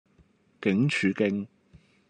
[0.59, 1.45] 警署徑